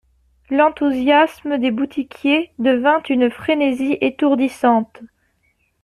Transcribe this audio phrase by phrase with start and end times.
[0.49, 5.01] L'enthousiasme des boutiquiers devint une frénésie étourdissante.